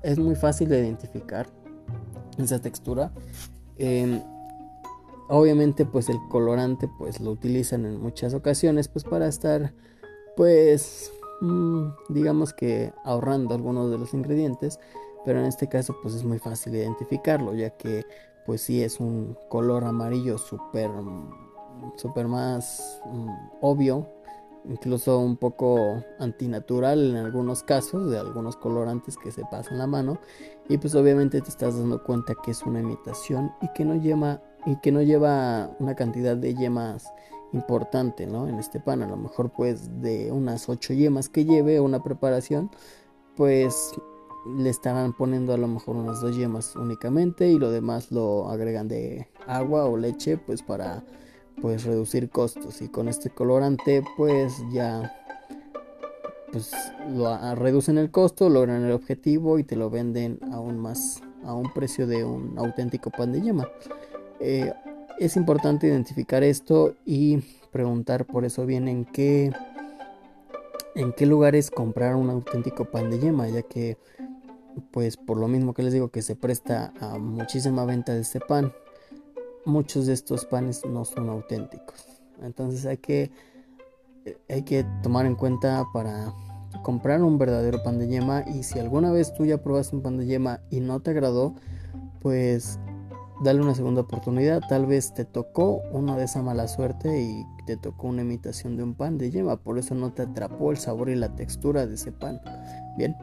es 0.07 0.19
muy 0.19 0.35
fácil 0.35 0.69
de 0.69 0.81
identificar 0.81 1.47
esa 2.39 2.59
textura. 2.61 3.13
Em, 3.79 4.23
Obviamente 5.29 5.85
pues 5.85 6.09
el 6.09 6.19
colorante 6.29 6.89
pues 6.99 7.21
lo 7.21 7.33
utilizan 7.33 7.85
en 7.85 8.01
muchas 8.01 8.33
ocasiones 8.33 8.87
pues 8.87 9.05
para 9.05 9.27
estar 9.27 9.73
pues 10.37 11.11
mm, 11.41 11.89
digamos 12.11 12.53
que 12.53 12.93
ahorrando 13.05 13.55
algunos 13.55 13.91
de 13.91 13.99
los 13.99 14.15
ingredientes, 14.15 14.79
pero 15.25 15.41
en 15.41 15.47
este 15.47 15.69
caso 15.69 15.97
pues 16.01 16.15
es 16.15 16.23
muy 16.23 16.39
fácil 16.39 16.77
identificarlo, 16.77 17.55
ya 17.55 17.71
que 17.71 18.05
pues 18.45 18.61
sí 18.61 18.85
es 18.85 19.01
un 19.01 19.37
color 19.49 19.83
amarillo 19.83 20.39
súper 20.39 20.91
super 21.97 22.29
más 22.29 23.01
mm, 23.07 23.31
obvio, 23.63 24.07
incluso 24.69 25.19
un 25.19 25.37
poco 25.37 26.03
antinatural 26.19 27.11
en 27.11 27.17
algunos 27.17 27.63
casos, 27.63 28.11
de 28.11 28.19
algunos 28.19 28.57
colorantes 28.57 29.17
que 29.17 29.31
se 29.31 29.43
pasan 29.51 29.79
la 29.79 29.87
mano, 29.87 30.19
y 30.69 30.79
pues 30.79 30.95
obviamente 30.95 31.41
te 31.41 31.49
estás 31.49 31.79
dando 31.79 32.03
cuenta 32.03 32.35
que 32.43 32.51
es 32.51 32.63
una 32.63 32.81
imitación 32.81 33.53
y 33.63 33.69
que 33.73 33.85
no 33.85 33.95
lleva, 33.95 34.43
y 34.67 34.77
que 34.77 34.93
no 34.93 35.03
lleva 35.03 35.71
una 35.79 35.95
cantidad 35.95 36.37
de 36.37 36.55
yemas 36.55 37.13
importante, 37.53 38.27
¿no? 38.27 38.49
En 38.49 38.59
este 38.59 38.81
pan, 38.81 39.03
a 39.03 39.09
lo 39.09 39.17
mejor 39.17 39.51
pues 39.51 40.01
de 40.03 40.31
unas 40.33 40.69
8 40.69 40.95
yemas 40.95 41.29
que 41.29 41.45
lleve 41.45 41.81
una 41.81 42.03
preparación, 42.03 42.71
pues 43.37 43.93
le 44.57 44.71
estarán 44.71 45.13
poniendo 45.13 45.53
a 45.53 45.57
lo 45.57 45.67
mejor 45.67 45.97
unas 45.97 46.21
dos 46.21 46.37
yemas 46.37 46.77
únicamente 46.77 47.49
y 47.49 47.59
lo 47.59 47.71
demás 47.71 48.13
lo 48.13 48.49
agregan 48.49 48.87
de 48.89 49.29
agua 49.47 49.87
o 49.87 49.97
leche 49.97 50.37
pues 50.37 50.63
para 50.63 51.05
pues 51.61 51.85
reducir 51.85 52.29
costos 52.29 52.83
y 52.83 52.89
con 52.89 53.09
este 53.09 53.31
colorante 53.31 54.03
pues 54.17 54.63
ya 54.73 55.15
pues 56.53 56.73
lo 57.11 57.55
reducen 57.55 57.99
el 57.99 58.11
costo, 58.11 58.49
logran 58.49 58.85
el 58.85 58.93
objetivo 58.93 59.59
y 59.59 59.65
te 59.65 59.77
lo 59.77 59.91
venden 59.91 60.39
aún 60.53 60.79
más 60.79 61.23
a 61.45 61.55
un 61.55 61.73
precio 61.73 62.07
de 62.07 62.25
un 62.25 62.59
auténtico 62.59 63.11
pan 63.11 63.33
de 63.33 63.41
yema. 63.41 63.69
Eh, 64.41 64.73
es 65.19 65.37
importante 65.37 65.87
identificar 65.87 66.43
esto 66.43 66.95
y 67.05 67.39
preguntar 67.73 68.27
por 68.27 68.45
eso 68.45 68.67
bien 68.67 68.89
en 68.89 69.05
qué 69.05 69.53
en 70.95 71.13
qué 71.13 71.27
lugares 71.27 71.71
comprar 71.71 72.17
un 72.17 72.31
auténtico 72.31 72.87
pan 72.87 73.11
de 73.11 73.19
yema, 73.19 73.49
ya 73.49 73.63
que 73.63 73.99
pues 74.91 75.17
por 75.17 75.39
lo 75.39 75.49
mismo 75.49 75.75
que 75.75 75.83
les 75.83 75.93
digo 75.93 76.09
que 76.09 76.23
se 76.23 76.37
presta 76.37 76.93
a 77.01 77.19
muchísima 77.19 77.85
venta 77.85 78.15
de 78.15 78.21
este 78.23 78.41
pan, 78.41 78.73
muchos 79.67 80.07
de 80.07 80.15
estos 80.15 80.47
panes 80.47 80.85
no 80.87 81.05
son 81.05 81.29
auténticos. 81.29 82.07
Entonces 82.43 82.87
hay 82.87 82.99
que 82.99 83.31
hay 84.49 84.63
que 84.63 84.85
tomar 85.03 85.27
en 85.27 85.37
cuenta 85.37 85.85
para 85.93 86.33
comprar 86.83 87.23
un 87.23 87.39
verdadero 87.39 87.83
pan 87.83 87.99
de 87.99 88.09
yema 88.09 88.45
y 88.47 88.63
si 88.63 88.79
alguna 88.79 89.13
vez 89.13 89.33
tú 89.35 89.45
ya 89.45 89.63
probaste 89.63 89.97
un 89.97 90.03
pan 90.03 90.17
de 90.19 90.27
yema 90.27 90.61
y 90.71 90.81
no 90.81 91.01
te 91.01 91.11
agradó, 91.11 91.55
pues 92.21 92.79
dale 93.43 93.61
una 93.61 93.75
segunda 93.75 94.03
oportunidad. 94.03 94.63
Tal 94.69 94.87
vez 94.87 95.15
te 95.15 95.25
tocó 95.25 95.83
una 95.93 96.17
de 96.17 96.25
esa 96.25 96.43
mala 96.43 96.69
suerte 96.69 97.23
y 97.23 97.45
te 97.67 97.77
tocó 97.77 98.09
una 98.09 98.23
imitación 98.23 98.77
de 98.77 98.83
un 98.83 98.95
pan 98.95 99.19
de 99.19 99.31
yema. 99.31 99.57
Por 99.57 99.79
eso 99.79 99.95
no 99.95 100.13
te 100.13 100.23
atrapó 100.23 100.71
el 100.71 100.77
sabor 100.77 101.09
y 101.09 101.17
la 101.17 101.35
textura 101.35 101.87
de 101.87 101.95
ese 101.95 102.13
pan. 102.13 102.41
Bien, 102.97 103.17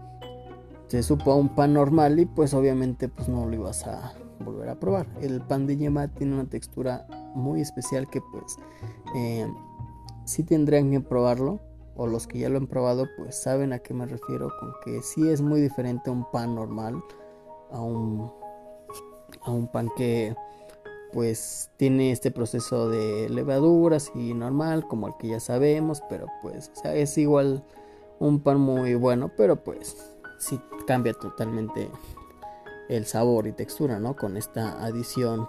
te 0.89 1.03
supo 1.03 1.31
a 1.31 1.35
un 1.35 1.49
pan 1.49 1.73
normal 1.73 2.19
y 2.19 2.25
pues 2.25 2.53
obviamente 2.53 3.09
pues 3.09 3.27
no 3.27 3.45
lo 3.45 3.53
ibas 3.53 3.87
a 3.87 4.13
volver 4.43 4.69
a 4.69 4.79
probar. 4.79 5.07
El 5.21 5.41
pan 5.41 5.67
de 5.67 5.77
yema 5.77 6.07
tiene 6.07 6.33
una 6.33 6.45
textura 6.45 7.07
muy 7.35 7.61
especial 7.61 8.09
que 8.09 8.21
pues 8.21 8.57
eh, 9.15 9.47
sí 10.25 10.43
tendrían 10.43 10.91
que 10.91 10.99
probarlo. 10.99 11.59
O 11.95 12.07
los 12.07 12.25
que 12.25 12.39
ya 12.39 12.49
lo 12.49 12.57
han 12.57 12.65
probado 12.65 13.05
pues 13.17 13.39
saben 13.39 13.71
a 13.71 13.77
qué 13.77 13.93
me 13.93 14.07
refiero 14.07 14.49
con 14.59 14.73
que 14.83 15.03
sí 15.03 15.29
es 15.29 15.41
muy 15.41 15.61
diferente 15.61 16.09
a 16.09 16.13
un 16.13 16.25
pan 16.31 16.55
normal. 16.55 17.03
A 17.71 17.81
un 17.81 18.31
a 19.41 19.51
un 19.51 19.67
pan 19.67 19.89
que 19.95 20.35
pues 21.11 21.69
tiene 21.77 22.11
este 22.11 22.31
proceso 22.31 22.89
de 22.89 23.29
levaduras 23.29 24.11
y 24.15 24.33
normal 24.33 24.87
como 24.87 25.07
el 25.07 25.13
que 25.19 25.27
ya 25.29 25.39
sabemos, 25.39 26.01
pero 26.09 26.25
pues 26.41 26.71
es 26.83 27.17
igual 27.17 27.63
un 28.19 28.39
pan 28.39 28.59
muy 28.59 28.95
bueno, 28.95 29.31
pero 29.37 29.63
pues 29.63 29.95
sí 30.39 30.59
cambia 30.87 31.13
totalmente 31.13 31.89
el 32.95 33.05
sabor 33.05 33.47
y 33.47 33.51
textura, 33.51 33.99
¿no? 33.99 34.15
Con 34.15 34.37
esta 34.37 34.83
adición 34.83 35.47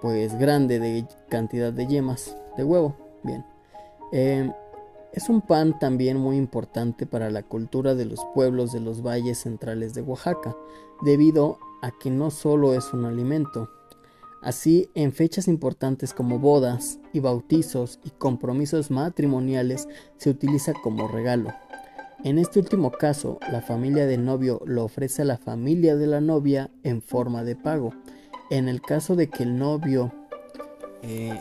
pues 0.00 0.36
grande 0.36 0.78
de 0.80 1.06
cantidad 1.28 1.72
de 1.72 1.86
yemas 1.86 2.36
de 2.56 2.64
huevo. 2.64 2.96
Bien. 3.22 3.44
Em, 4.12 4.52
es 5.12 5.28
un 5.28 5.40
pan 5.42 5.78
también 5.78 6.16
muy 6.16 6.36
importante 6.36 7.06
para 7.06 7.30
la 7.30 7.42
cultura 7.42 7.94
de 7.94 8.06
los 8.06 8.20
pueblos 8.34 8.72
de 8.72 8.80
los 8.80 9.02
valles 9.02 9.38
centrales 9.38 9.94
de 9.94 10.02
Oaxaca, 10.02 10.56
debido 11.02 11.58
a 11.82 11.90
que 11.90 12.10
no 12.10 12.30
solo 12.30 12.74
es 12.74 12.92
un 12.92 13.04
alimento. 13.04 13.70
Así, 14.40 14.90
en 14.94 15.12
fechas 15.12 15.46
importantes 15.46 16.12
como 16.12 16.38
bodas 16.38 16.98
y 17.12 17.20
bautizos 17.20 18.00
y 18.02 18.10
compromisos 18.10 18.90
matrimoniales 18.90 19.86
se 20.16 20.30
utiliza 20.30 20.72
como 20.82 21.06
regalo. 21.06 21.52
En 22.24 22.38
este 22.38 22.60
último 22.60 22.92
caso, 22.92 23.38
la 23.50 23.62
familia 23.62 24.06
del 24.06 24.24
novio 24.24 24.60
lo 24.64 24.84
ofrece 24.84 25.22
a 25.22 25.24
la 25.24 25.38
familia 25.38 25.96
de 25.96 26.06
la 26.06 26.20
novia 26.20 26.70
en 26.84 27.02
forma 27.02 27.44
de 27.44 27.56
pago. 27.56 27.92
En 28.50 28.68
el 28.68 28.80
caso 28.80 29.16
de 29.16 29.28
que 29.28 29.42
el 29.42 29.58
novio 29.58 30.12
eh, 31.02 31.40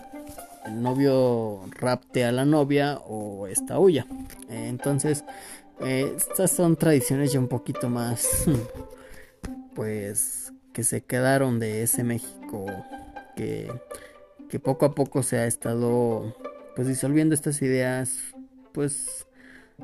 el 0.65 0.81
novio 0.81 1.61
rapte 1.71 2.25
a 2.25 2.31
la 2.31 2.45
novia 2.45 2.99
o 3.07 3.47
esta 3.47 3.79
huya. 3.79 4.05
entonces, 4.49 5.23
eh, 5.81 6.13
estas 6.15 6.51
son 6.51 6.75
tradiciones 6.75 7.31
ya 7.31 7.39
un 7.39 7.47
poquito 7.47 7.89
más 7.89 8.45
pues 9.75 10.53
que 10.73 10.83
se 10.83 11.01
quedaron 11.01 11.59
de 11.59 11.83
ese 11.83 12.03
México 12.03 12.65
que, 13.35 13.71
que 14.49 14.59
poco 14.59 14.85
a 14.85 14.93
poco 14.93 15.23
se 15.23 15.37
ha 15.37 15.47
estado 15.47 16.35
pues 16.75 16.87
disolviendo 16.87 17.33
estas 17.33 17.61
ideas 17.61 18.19
pues 18.71 19.25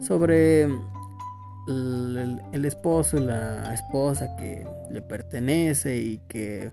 sobre 0.01 0.63
el, 1.67 2.65
esposo 2.65 3.17
y 3.17 3.21
la 3.21 3.73
esposa 3.73 4.35
que 4.37 4.65
le 4.89 5.01
pertenece 5.01 5.97
y 5.97 6.19
que 6.27 6.71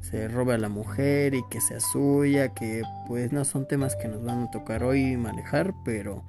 se 0.00 0.28
robe 0.28 0.54
a 0.54 0.58
la 0.58 0.68
mujer 0.68 1.34
y 1.34 1.42
que 1.48 1.60
sea 1.60 1.80
suya, 1.80 2.50
que 2.50 2.82
pues 3.08 3.32
no 3.32 3.44
son 3.44 3.66
temas 3.66 3.96
que 3.96 4.08
nos 4.08 4.22
van 4.22 4.44
a 4.44 4.50
tocar 4.50 4.84
hoy 4.84 5.16
manejar, 5.16 5.74
pero 5.84 6.24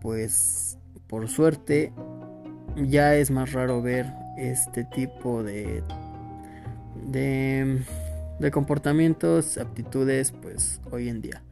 pues 0.00 0.78
por 1.06 1.28
suerte 1.28 1.92
ya 2.76 3.14
es 3.14 3.30
más 3.30 3.52
raro 3.52 3.82
ver 3.82 4.06
este 4.36 4.84
tipo 4.84 5.42
de, 5.42 5.82
de, 7.06 7.82
de 8.38 8.50
comportamientos, 8.50 9.58
aptitudes, 9.58 10.32
pues 10.32 10.80
hoy 10.90 11.08
en 11.08 11.20
día. 11.20 11.42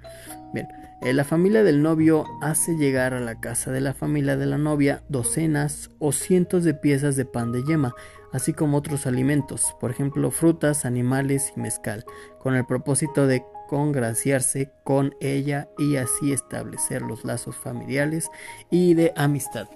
Bien, 0.53 0.69
eh, 1.03 1.13
la 1.13 1.25
familia 1.25 1.63
del 1.63 1.83
novio 1.83 2.25
hace 2.41 2.77
llegar 2.77 3.13
a 3.13 3.21
la 3.21 3.39
casa 3.39 3.71
de 3.71 3.81
la 3.81 3.93
familia 3.93 4.37
de 4.37 4.47
la 4.47 4.59
novia 4.59 5.03
docenas 5.09 5.91
o 5.99 6.13
cientos 6.13 6.65
de 6.65 6.75
piezas 6.75 7.17
de 7.17 7.25
pan 7.25 7.53
de 7.53 7.63
yema, 7.65 7.95
así 8.33 8.53
como 8.55 8.79
otros 8.79 9.07
alimentos, 9.07 9.77
por 9.79 9.91
ejemplo 9.91 10.31
frutas, 10.31 10.85
animales 10.85 11.53
y 11.55 11.61
mezcal, 11.61 12.05
con 12.39 12.55
el 12.55 12.65
propósito 12.65 13.27
de 13.27 13.45
congraciarse 13.69 14.73
con 14.83 15.15
ella 15.21 15.69
y 15.77 15.97
así 15.97 16.33
establecer 16.33 17.03
los 17.03 17.25
lazos 17.25 17.57
familiares 17.57 18.31
y 18.71 18.95
de 18.95 19.13
amistad. 19.15 19.69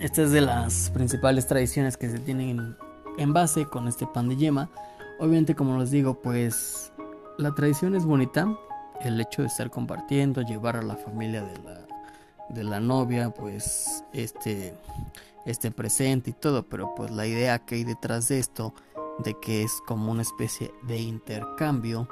Esta 0.00 0.22
es 0.22 0.32
de 0.32 0.42
las 0.42 0.90
principales 0.90 1.46
tradiciones 1.46 1.96
que 1.96 2.10
se 2.10 2.18
tienen 2.18 2.76
en 3.16 3.32
base 3.32 3.64
con 3.64 3.88
este 3.88 4.06
pan 4.06 4.28
de 4.28 4.36
yema. 4.36 4.70
Obviamente, 5.18 5.54
como 5.54 5.78
les 5.78 5.90
digo, 5.90 6.20
pues 6.20 6.92
la 7.38 7.54
tradición 7.54 7.94
es 7.94 8.04
bonita. 8.04 8.46
El 9.00 9.20
hecho 9.20 9.42
de 9.42 9.48
estar 9.48 9.70
compartiendo, 9.70 10.42
llevar 10.42 10.76
a 10.76 10.82
la 10.82 10.96
familia 10.96 11.42
de 11.42 11.58
la, 11.58 11.86
de 12.48 12.64
la 12.64 12.80
novia, 12.80 13.30
pues 13.30 14.04
este, 14.12 14.74
este 15.46 15.70
presente 15.70 16.30
y 16.30 16.32
todo. 16.34 16.66
Pero 16.68 16.94
pues 16.94 17.10
la 17.10 17.26
idea 17.26 17.58
que 17.58 17.76
hay 17.76 17.84
detrás 17.84 18.28
de 18.28 18.38
esto, 18.38 18.74
de 19.18 19.38
que 19.40 19.62
es 19.62 19.80
como 19.86 20.10
una 20.10 20.22
especie 20.22 20.72
de 20.86 20.98
intercambio 20.98 22.08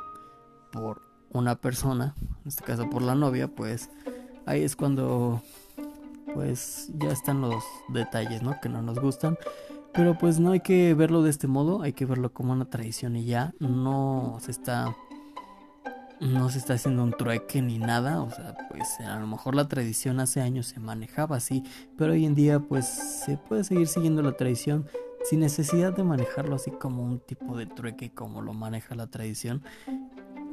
por 0.70 1.02
una 1.32 1.56
persona, 1.56 2.14
en 2.20 2.48
este 2.48 2.62
caso 2.62 2.88
por 2.90 3.02
la 3.02 3.14
novia, 3.14 3.48
pues 3.48 3.90
ahí 4.46 4.62
es 4.62 4.76
cuando 4.76 5.40
pues 6.34 6.90
ya 6.94 7.10
están 7.10 7.40
los 7.40 7.64
detalles, 7.88 8.42
¿no? 8.42 8.58
Que 8.60 8.68
no 8.68 8.82
nos 8.82 8.98
gustan. 8.98 9.38
Pero 9.92 10.16
pues 10.16 10.40
no 10.40 10.52
hay 10.52 10.60
que 10.60 10.94
verlo 10.94 11.22
de 11.22 11.30
este 11.30 11.46
modo, 11.46 11.82
hay 11.82 11.92
que 11.92 12.06
verlo 12.06 12.32
como 12.32 12.52
una 12.52 12.64
tradición 12.64 13.16
y 13.16 13.24
ya. 13.24 13.52
No 13.58 14.38
se 14.40 14.50
está. 14.50 14.96
No 16.22 16.48
se 16.50 16.58
está 16.58 16.74
haciendo 16.74 17.02
un 17.02 17.12
trueque 17.12 17.60
ni 17.60 17.78
nada. 17.78 18.22
O 18.22 18.30
sea, 18.30 18.54
pues 18.70 19.00
a 19.00 19.18
lo 19.18 19.26
mejor 19.26 19.54
la 19.54 19.66
tradición 19.66 20.20
hace 20.20 20.40
años 20.40 20.66
se 20.66 20.78
manejaba 20.78 21.36
así. 21.36 21.64
Pero 21.98 22.12
hoy 22.12 22.24
en 22.24 22.34
día, 22.34 22.60
pues 22.60 22.86
se 22.86 23.36
puede 23.36 23.64
seguir 23.64 23.88
siguiendo 23.88 24.22
la 24.22 24.32
tradición 24.32 24.86
sin 25.24 25.40
necesidad 25.40 25.94
de 25.94 26.04
manejarlo 26.04 26.56
así 26.56 26.70
como 26.70 27.02
un 27.02 27.20
tipo 27.20 27.56
de 27.56 27.66
trueque 27.66 28.10
como 28.10 28.40
lo 28.40 28.54
maneja 28.54 28.94
la 28.94 29.08
tradición. 29.08 29.62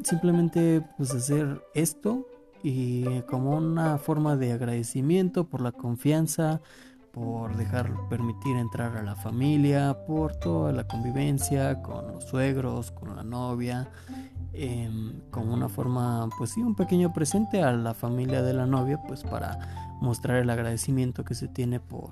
Simplemente 0.04 0.82
pues 0.98 1.14
hacer 1.14 1.62
esto 1.74 2.28
y 2.64 3.22
como 3.22 3.58
una 3.58 3.98
forma 3.98 4.36
de 4.36 4.54
agradecimiento 4.54 5.46
por 5.46 5.62
la 5.62 5.72
confianza, 5.72 6.62
por 7.12 7.56
dejar 7.58 7.92
permitir 8.10 8.58
entrar 8.58 8.96
a 8.98 9.04
la 9.04 9.16
familia, 9.16 9.98
por 10.06 10.36
toda 10.36 10.72
la 10.72 10.88
convivencia 10.88 11.82
con 11.82 12.08
los 12.08 12.26
suegros, 12.26 12.92
con 12.92 13.16
la 13.16 13.24
novia, 13.24 13.90
como 15.32 15.54
una 15.54 15.70
forma, 15.70 16.30
pues 16.38 16.52
sí, 16.52 16.62
un 16.62 16.76
pequeño 16.76 17.14
presente 17.14 17.62
a 17.62 17.72
la 17.72 17.94
familia 17.94 18.42
de 18.42 18.54
la 18.54 18.66
novia, 18.66 19.02
pues 19.08 19.24
para 19.24 19.98
mostrar 20.02 20.38
el 20.38 20.50
agradecimiento 20.50 21.24
que 21.24 21.36
se 21.36 21.48
tiene 21.48 21.80
por, 21.80 22.12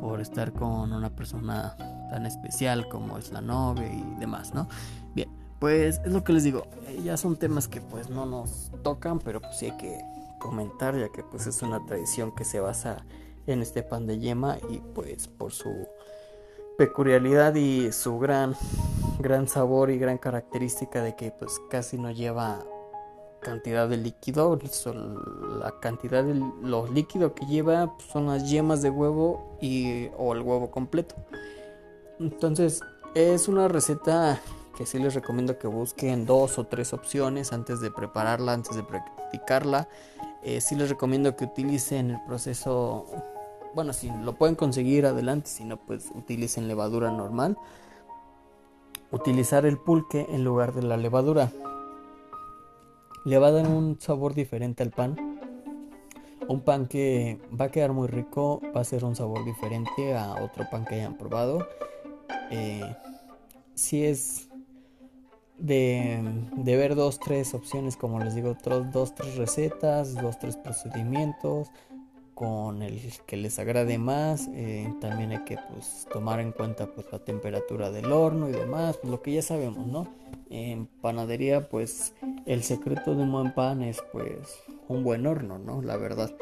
por 0.00 0.20
estar 0.20 0.52
con 0.52 0.92
una 0.92 1.10
persona 1.14 1.76
tan 2.10 2.26
especial 2.26 2.88
como 2.88 3.18
es 3.18 3.32
la 3.32 3.40
novia 3.40 3.92
y 3.92 4.02
demás, 4.18 4.54
¿no? 4.54 4.68
Bien, 5.14 5.28
pues 5.58 6.00
es 6.04 6.12
lo 6.12 6.24
que 6.24 6.32
les 6.32 6.44
digo, 6.44 6.66
ya 7.04 7.16
son 7.16 7.36
temas 7.36 7.68
que 7.68 7.80
pues 7.80 8.10
no 8.10 8.26
nos 8.26 8.70
tocan, 8.82 9.18
pero 9.18 9.40
pues 9.40 9.56
sí 9.56 9.66
hay 9.66 9.76
que 9.76 10.00
comentar 10.38 10.96
ya 10.98 11.08
que 11.08 11.22
pues 11.22 11.46
es 11.46 11.62
una 11.62 11.84
tradición 11.86 12.34
que 12.34 12.44
se 12.44 12.60
basa 12.60 13.04
en 13.46 13.62
este 13.62 13.82
pan 13.82 14.06
de 14.06 14.18
yema 14.18 14.58
y 14.70 14.78
pues 14.94 15.28
por 15.28 15.52
su 15.52 15.86
peculiaridad 16.76 17.54
y 17.54 17.92
su 17.92 18.18
gran 18.18 18.54
gran 19.24 19.48
sabor 19.48 19.90
y 19.90 19.98
gran 19.98 20.18
característica 20.18 21.02
de 21.02 21.16
que 21.16 21.30
pues 21.30 21.58
casi 21.70 21.96
no 21.96 22.10
lleva 22.10 22.62
cantidad 23.40 23.88
de 23.88 23.96
líquido. 23.96 24.58
La 25.58 25.80
cantidad 25.80 26.22
de 26.22 26.34
los 26.62 26.90
líquidos 26.90 27.32
que 27.32 27.46
lleva 27.46 27.96
pues, 27.96 28.08
son 28.10 28.26
las 28.26 28.48
yemas 28.50 28.82
de 28.82 28.90
huevo 28.90 29.56
y 29.62 30.08
o 30.18 30.34
el 30.34 30.42
huevo 30.42 30.70
completo. 30.70 31.14
Entonces 32.20 32.82
es 33.14 33.48
una 33.48 33.66
receta 33.66 34.38
que 34.76 34.84
sí 34.84 34.98
les 34.98 35.14
recomiendo 35.14 35.58
que 35.58 35.68
busquen 35.68 36.26
dos 36.26 36.58
o 36.58 36.64
tres 36.64 36.92
opciones 36.92 37.52
antes 37.52 37.80
de 37.80 37.90
prepararla 37.90 38.52
antes 38.52 38.76
de 38.76 38.82
practicarla. 38.82 39.88
Eh, 40.42 40.60
sí 40.60 40.74
les 40.74 40.90
recomiendo 40.90 41.34
que 41.34 41.46
utilicen 41.46 42.10
el 42.10 42.22
proceso 42.26 43.06
bueno, 43.74 43.92
si 43.92 44.08
lo 44.22 44.34
pueden 44.34 44.54
conseguir 44.54 45.04
adelante, 45.04 45.50
si 45.50 45.64
no, 45.64 45.76
pues 45.76 46.10
utilicen 46.14 46.68
levadura 46.68 47.10
normal. 47.10 47.58
Utilizar 49.14 49.64
el 49.64 49.78
pulque 49.78 50.26
en 50.28 50.42
lugar 50.42 50.74
de 50.74 50.82
la 50.82 50.96
levadura. 50.96 51.52
Le 53.24 53.38
va 53.38 53.46
a 53.46 53.52
dar 53.52 53.68
un 53.68 53.96
sabor 54.00 54.34
diferente 54.34 54.82
al 54.82 54.90
pan. 54.90 55.38
Un 56.48 56.62
pan 56.62 56.88
que 56.88 57.40
va 57.58 57.66
a 57.66 57.70
quedar 57.70 57.92
muy 57.92 58.08
rico, 58.08 58.60
va 58.76 58.80
a 58.80 58.84
ser 58.84 59.04
un 59.04 59.14
sabor 59.14 59.44
diferente 59.44 60.16
a 60.16 60.42
otro 60.42 60.68
pan 60.68 60.84
que 60.84 60.96
hayan 60.96 61.16
probado. 61.16 61.64
Eh, 62.50 62.82
si 63.74 64.04
es 64.04 64.48
de, 65.58 66.20
de, 66.56 66.76
ver 66.76 66.96
dos, 66.96 67.20
tres 67.20 67.54
opciones, 67.54 67.96
como 67.96 68.18
les 68.18 68.34
digo, 68.34 68.56
dos, 68.92 69.14
tres 69.14 69.36
recetas, 69.36 70.16
dos, 70.16 70.40
tres 70.40 70.56
procedimientos, 70.56 71.70
con 72.34 72.82
el 72.82 73.00
que 73.26 73.36
les 73.36 73.58
agrade 73.58 73.98
más. 73.98 74.48
Eh, 74.54 74.92
también 75.00 75.32
hay 75.32 75.44
que 75.44 75.58
pues, 75.72 76.06
tomar 76.12 76.40
en 76.40 76.52
cuenta 76.52 76.86
pues, 76.86 77.06
la 77.12 77.18
temperatura 77.18 77.90
del 77.90 78.12
horno 78.12 78.48
y 78.48 78.52
demás, 78.52 78.96
pues, 78.98 79.10
lo 79.10 79.22
que 79.22 79.32
ya 79.32 79.42
sabemos, 79.42 79.86
¿no? 79.86 80.08
En 80.50 80.86
panadería, 80.86 81.68
pues 81.68 82.14
el 82.46 82.62
secreto 82.62 83.14
de 83.14 83.22
un 83.22 83.32
buen 83.32 83.54
pan 83.54 83.82
es 83.82 84.02
pues 84.12 84.62
un 84.88 85.02
buen 85.02 85.26
horno, 85.26 85.58
¿no? 85.58 85.82
La 85.82 85.96
verdad, 85.96 86.32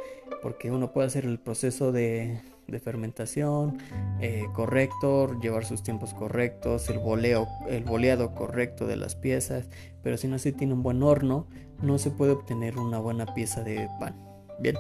porque 0.42 0.70
uno 0.70 0.92
puede 0.92 1.06
hacer 1.06 1.24
el 1.24 1.38
proceso 1.38 1.92
de, 1.92 2.40
de 2.66 2.80
fermentación 2.80 3.78
eh, 4.20 4.46
correcto, 4.54 5.38
llevar 5.40 5.64
sus 5.64 5.82
tiempos 5.82 6.14
correctos, 6.14 6.88
el 6.88 6.98
boleo, 6.98 7.48
el 7.68 7.84
boleado 7.84 8.34
correcto 8.34 8.86
de 8.86 8.96
las 8.96 9.14
piezas, 9.14 9.68
pero 10.02 10.16
si 10.16 10.28
no 10.28 10.38
se 10.38 10.52
tiene 10.52 10.74
un 10.74 10.82
buen 10.82 11.02
horno, 11.02 11.46
no 11.80 11.98
se 11.98 12.10
puede 12.10 12.32
obtener 12.32 12.78
una 12.78 12.98
buena 12.98 13.34
pieza 13.34 13.62
de 13.62 13.88
pan. 14.00 14.16
Bien, 14.58 14.76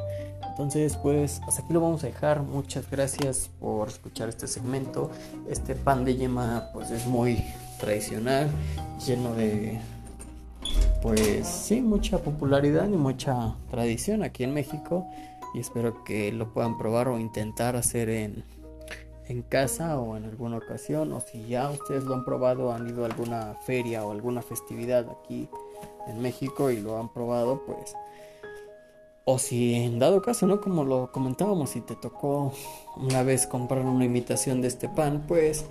entonces, 0.48 0.96
pues 0.96 1.40
hasta 1.46 1.62
aquí 1.62 1.72
lo 1.72 1.80
vamos 1.80 2.04
a 2.04 2.08
dejar. 2.08 2.42
Muchas 2.42 2.90
gracias 2.90 3.50
por 3.60 3.88
escuchar 3.88 4.28
este 4.28 4.46
segmento. 4.46 5.10
Este 5.48 5.74
pan 5.74 6.04
de 6.04 6.16
yema, 6.16 6.68
pues 6.72 6.90
es 6.90 7.06
muy 7.06 7.42
tradicional, 7.80 8.50
lleno 9.04 9.34
de, 9.34 9.80
pues 11.00 11.46
sí, 11.46 11.80
mucha 11.80 12.18
popularidad 12.18 12.86
y 12.88 12.96
mucha 12.96 13.54
tradición 13.70 14.22
aquí 14.22 14.44
en 14.44 14.54
México. 14.54 15.06
Y 15.54 15.60
espero 15.60 16.04
que 16.04 16.32
lo 16.32 16.52
puedan 16.52 16.78
probar 16.78 17.08
o 17.08 17.18
intentar 17.18 17.76
hacer 17.76 18.08
en, 18.08 18.44
en 19.28 19.42
casa 19.42 19.98
o 19.98 20.16
en 20.16 20.24
alguna 20.24 20.58
ocasión. 20.58 21.12
O 21.12 21.20
si 21.20 21.46
ya 21.46 21.70
ustedes 21.70 22.04
lo 22.04 22.14
han 22.14 22.24
probado, 22.24 22.72
han 22.72 22.88
ido 22.88 23.04
a 23.04 23.06
alguna 23.06 23.56
feria 23.66 24.04
o 24.04 24.12
alguna 24.12 24.42
festividad 24.42 25.06
aquí 25.10 25.48
en 26.06 26.20
México 26.20 26.70
y 26.70 26.80
lo 26.80 26.98
han 26.98 27.08
probado, 27.08 27.62
pues 27.64 27.94
o 29.24 29.38
si 29.38 29.74
en 29.74 29.98
dado 29.98 30.22
caso, 30.22 30.46
¿no? 30.46 30.60
Como 30.60 30.84
lo 30.84 31.12
comentábamos, 31.12 31.70
si 31.70 31.80
te 31.80 31.94
tocó 31.94 32.52
una 32.96 33.22
vez 33.22 33.46
comprar 33.46 33.84
una 33.84 34.04
imitación 34.04 34.60
de 34.60 34.68
este 34.68 34.88
pan, 34.88 35.24
pues 35.28 35.64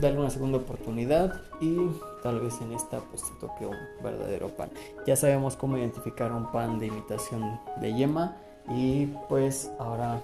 darle 0.00 0.20
una 0.20 0.30
segunda 0.30 0.58
oportunidad 0.58 1.40
y 1.60 1.76
tal 2.22 2.40
vez 2.40 2.60
en 2.60 2.72
esta 2.72 3.00
pues 3.00 3.22
te 3.22 3.32
toque 3.40 3.66
un 3.66 3.76
verdadero 4.02 4.48
pan. 4.48 4.70
Ya 5.06 5.16
sabemos 5.16 5.56
cómo 5.56 5.76
identificar 5.76 6.32
un 6.32 6.50
pan 6.50 6.78
de 6.78 6.86
imitación 6.86 7.60
de 7.80 7.94
yema 7.94 8.36
y 8.68 9.06
pues 9.28 9.70
ahora 9.78 10.20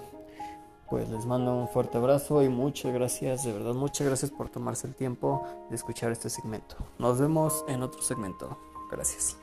pues 0.89 1.09
les 1.09 1.25
mando 1.25 1.53
un 1.53 1.67
fuerte 1.67 1.97
abrazo 1.97 2.41
y 2.43 2.49
muchas 2.49 2.93
gracias, 2.93 3.43
de 3.43 3.51
verdad 3.51 3.73
muchas 3.73 4.07
gracias 4.07 4.31
por 4.31 4.49
tomarse 4.49 4.87
el 4.87 4.95
tiempo 4.95 5.45
de 5.69 5.75
escuchar 5.75 6.11
este 6.11 6.29
segmento. 6.29 6.75
Nos 6.97 7.19
vemos 7.19 7.65
en 7.67 7.83
otro 7.83 8.01
segmento. 8.01 8.57
Gracias. 8.89 9.37